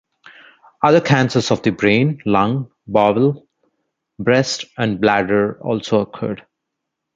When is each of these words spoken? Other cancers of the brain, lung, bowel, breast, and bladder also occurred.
Other 0.81 0.99
cancers 0.99 1.51
of 1.51 1.61
the 1.61 1.69
brain, 1.69 2.23
lung, 2.25 2.71
bowel, 2.87 3.47
breast, 4.17 4.65
and 4.75 4.99
bladder 4.99 5.61
also 5.61 5.99
occurred. 5.99 6.41